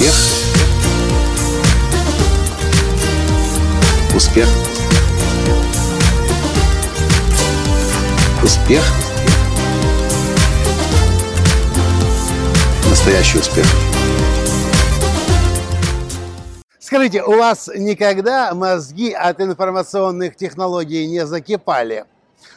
[0.00, 0.14] Успех.
[4.16, 4.48] Успех.
[8.42, 8.82] Успех.
[12.88, 13.66] Настоящий успех.
[16.78, 22.06] Скажите, у вас никогда мозги от информационных технологий не закипали?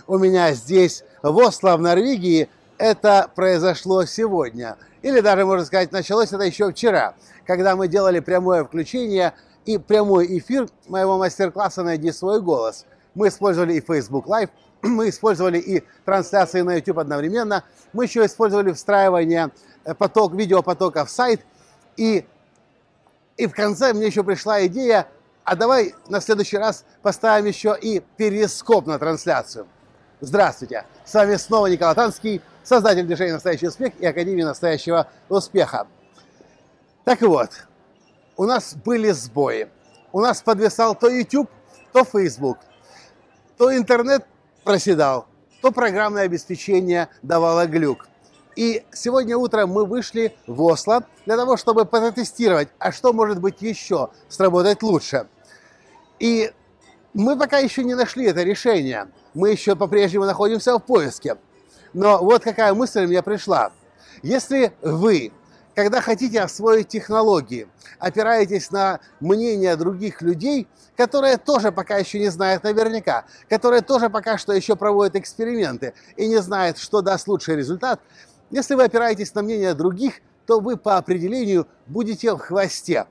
[0.07, 4.77] У меня здесь, в Осло, в Норвегии, это произошло сегодня.
[5.01, 9.33] Или даже, можно сказать, началось это еще вчера, когда мы делали прямое включение
[9.65, 12.85] и прямой эфир моего мастер-класса «Найди свой голос».
[13.15, 14.49] Мы использовали и Facebook Live,
[14.81, 19.51] мы использовали и трансляции на YouTube одновременно, мы еще использовали встраивание
[19.85, 21.41] э, поток, видеопотока в сайт.
[21.95, 22.25] И,
[23.37, 25.07] и в конце мне еще пришла идея,
[25.43, 29.67] а давай на следующий раз поставим еще и перископ на трансляцию.
[30.25, 30.85] Здравствуйте!
[31.03, 35.85] С вами снова Николай Танский, создатель движения «Настоящий успех» и Академии настоящего успеха.
[37.03, 37.49] Так вот,
[38.37, 39.67] у нас были сбои.
[40.13, 41.49] У нас подвисал то YouTube,
[41.91, 42.57] то Facebook,
[43.57, 44.25] то интернет
[44.63, 45.27] проседал,
[45.61, 48.07] то программное обеспечение давало глюк.
[48.55, 53.61] И сегодня утром мы вышли в Осло для того, чтобы протестировать, а что может быть
[53.61, 55.27] еще сработать лучше.
[56.19, 56.53] И
[57.13, 61.37] мы пока еще не нашли это решение– мы еще по-прежнему находимся в поиске.
[61.93, 63.71] Но вот какая мысль мне пришла.
[64.21, 65.31] Если вы,
[65.75, 67.67] когда хотите освоить технологии,
[67.99, 74.37] опираетесь на мнение других людей, которые тоже пока еще не знают наверняка, которые тоже пока
[74.37, 77.99] что еще проводят эксперименты и не знают, что даст лучший результат,
[78.49, 83.07] если вы опираетесь на мнение других, то вы по определению будете в хвосте.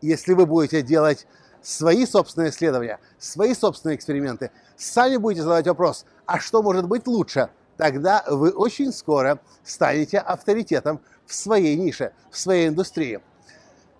[0.00, 1.26] Если вы будете делать
[1.62, 7.48] свои собственные исследования, свои собственные эксперименты, сами будете задавать вопрос, а что может быть лучше?
[7.76, 13.20] Тогда вы очень скоро станете авторитетом в своей нише, в своей индустрии.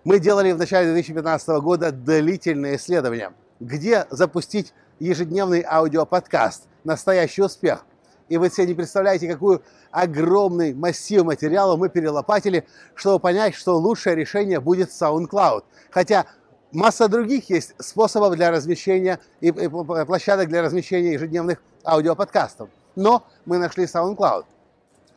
[0.03, 7.85] Мы делали в начале 2015 года длительные исследования, где запустить ежедневный аудиоподкаст «Настоящий успех».
[8.29, 14.15] И вы себе не представляете, какую огромный массив материала мы перелопатили, чтобы понять, что лучшее
[14.15, 15.63] решение будет SoundCloud.
[15.91, 16.25] Хотя
[16.71, 22.69] Масса других есть способов для размещения и, площадок для размещения ежедневных аудиоподкастов.
[22.95, 24.45] Но мы нашли SoundCloud.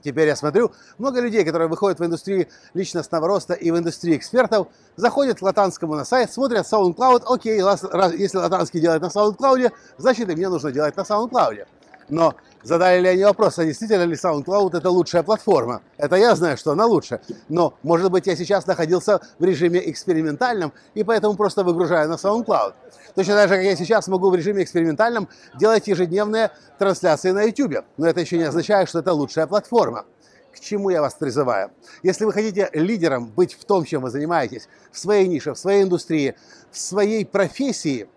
[0.02, 4.68] Теперь я смотрю, много людей, которые выходят в индустрию личностного роста и в индустрию экспертов,
[4.96, 7.84] заходят к Латанскому на сайт, смотрят SoundCloud, окей, раз,
[8.14, 11.66] если Латанский делает на SoundCloud, значит и мне нужно делать на SoundCloud.
[12.08, 15.82] Но задали ли они вопрос, а действительно ли SoundCloud это лучшая платформа?
[15.96, 17.20] Это я знаю, что она лучше.
[17.48, 22.74] Но, может быть, я сейчас находился в режиме экспериментальном, и поэтому просто выгружаю на SoundCloud.
[23.14, 25.28] Точно так же, как я сейчас могу в режиме экспериментальном
[25.58, 27.84] делать ежедневные трансляции на YouTube.
[27.96, 30.04] Но это еще не означает, что это лучшая платформа.
[30.52, 31.70] К чему я вас призываю?
[32.02, 35.84] Если вы хотите лидером быть в том, чем вы занимаетесь, в своей нише, в своей
[35.84, 36.34] индустрии,
[36.72, 38.08] в своей профессии,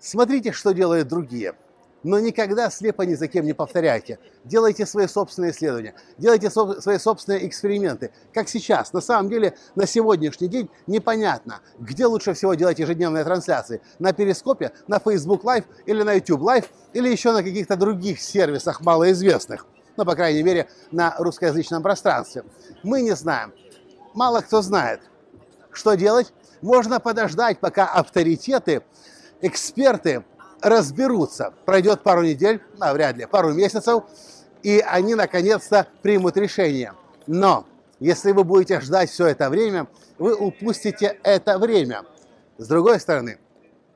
[0.00, 1.54] смотрите, что делают другие–
[2.06, 4.20] но никогда слепо ни за кем не повторяйте.
[4.44, 8.12] Делайте свои собственные исследования, делайте со- свои собственные эксперименты.
[8.32, 8.92] Как сейчас.
[8.92, 13.80] На самом деле, на сегодняшний день непонятно, где лучше всего делать ежедневные трансляции.
[13.98, 18.82] На Перископе, на Facebook Live или на YouTube Live, или еще на каких-то других сервисах
[18.82, 19.66] малоизвестных.
[19.96, 22.44] Ну, по крайней мере, на русскоязычном пространстве.
[22.84, 23.52] Мы не знаем.
[24.14, 25.00] Мало кто знает.
[25.72, 26.32] Что делать?
[26.62, 28.82] Можно подождать, пока авторитеты,
[29.40, 30.24] эксперты
[30.60, 31.52] разберутся.
[31.64, 34.04] Пройдет пару недель, а, вряд ли, пару месяцев,
[34.62, 36.94] и они наконец-то примут решение.
[37.26, 37.66] Но
[38.00, 39.86] если вы будете ждать все это время,
[40.18, 42.02] вы упустите это время.
[42.58, 43.38] С другой стороны,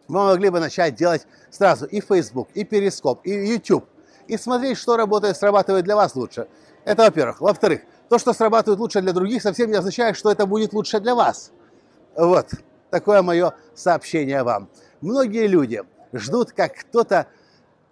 [0.08, 3.86] вы могли бы начать делать сразу и Facebook, и Перископ, и YouTube,
[4.26, 6.48] и смотреть, что работает, срабатывает для вас лучше.
[6.84, 7.40] Это во-первых.
[7.40, 11.14] Во-вторых, то, что срабатывает лучше для других, совсем не означает, что это будет лучше для
[11.14, 11.52] вас.
[12.16, 12.48] Вот
[12.90, 14.68] такое мое сообщение вам.
[15.00, 15.82] Многие люди
[16.12, 17.26] ждут, как кто-то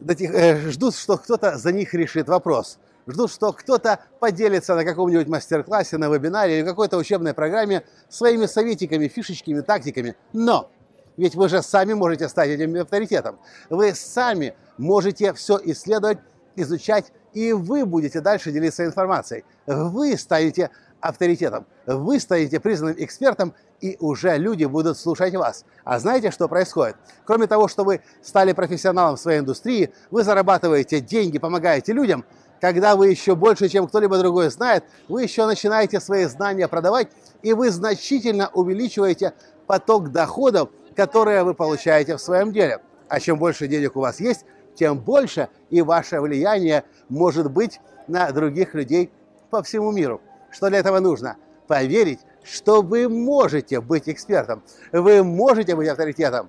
[0.07, 2.79] э, ждут, что кто-то за них решит вопрос.
[3.07, 9.09] Ждут, что кто-то поделится на каком-нибудь мастер-классе, на вебинаре или какой-то учебной программе своими советиками,
[9.09, 10.15] фишечками, тактиками.
[10.33, 10.71] Но
[11.17, 13.39] ведь вы же сами можете стать этим авторитетом.
[13.71, 16.19] Вы сами можете все исследовать,
[16.55, 19.45] изучать, и вы будете дальше делиться информацией.
[19.67, 25.65] Вы станете авторитетом, вы станете признанным экспертом, и уже люди будут слушать вас.
[25.85, 26.97] А знаете, что происходит?
[27.25, 32.25] Кроме того, что вы стали профессионалом в своей индустрии, вы зарабатываете деньги, помогаете людям,
[32.61, 37.09] когда вы еще больше, чем кто-либо другой знает, вы еще начинаете свои знания продавать,
[37.43, 39.35] и вы значительно увеличиваете
[39.67, 42.81] поток доходов, которые вы получаете в своем деле.
[43.09, 48.31] А чем больше денег у вас есть, тем больше и ваше влияние может быть на
[48.33, 49.13] других людей
[49.51, 50.21] по всему миру.
[50.51, 51.37] Что для этого нужно?
[51.67, 54.63] Поверить, что вы можете быть экспертом,
[54.93, 56.49] вы можете быть авторитетом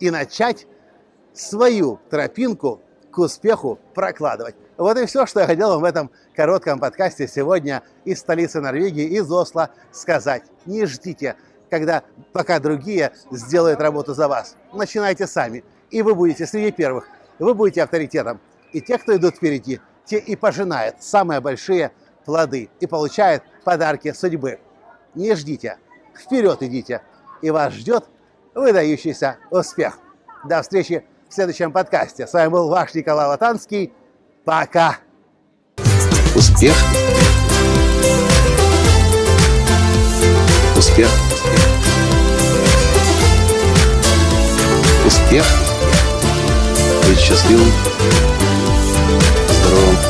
[0.00, 0.66] и начать
[1.32, 2.80] свою тропинку
[3.10, 4.54] к успеху прокладывать.
[4.76, 9.04] Вот и все, что я хотел вам в этом коротком подкасте сегодня из столицы Норвегии,
[9.04, 10.42] из Осло сказать.
[10.64, 11.36] Не ждите,
[11.68, 14.56] когда пока другие сделают работу за вас.
[14.72, 17.08] Начинайте сами, и вы будете среди первых.
[17.38, 18.40] Вы будете авторитетом.
[18.72, 21.92] И те, кто идут впереди, те и пожинают самые большие
[22.24, 24.60] плоды и получают подарки судьбы.
[25.14, 25.78] Не ждите,
[26.14, 27.02] вперед идите,
[27.42, 28.04] и вас ждет
[28.54, 29.98] выдающийся успех.
[30.44, 32.26] До встречи в следующем подкасте.
[32.26, 33.92] С вами был ваш Николай Латанский.
[34.44, 34.98] Пока!
[36.34, 36.74] Успех!
[40.76, 41.08] Успех!
[45.06, 45.44] Успех!
[47.06, 47.70] Быть счастливым,
[49.48, 50.09] здоровым